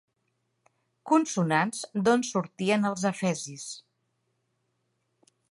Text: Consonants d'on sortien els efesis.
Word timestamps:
Consonants 1.11 1.83
d'on 2.07 2.25
sortien 2.31 2.89
els 2.93 3.05
efesis. 3.11 3.69